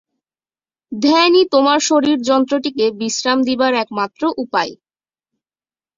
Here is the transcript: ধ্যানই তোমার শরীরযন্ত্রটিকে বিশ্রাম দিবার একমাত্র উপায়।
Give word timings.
ধ্যানই 0.91 1.43
তোমার 1.53 1.79
শরীরযন্ত্রটিকে 1.89 2.85
বিশ্রাম 2.99 3.39
দিবার 3.47 3.73
একমাত্র 3.75 4.21
উপায়। 4.43 4.73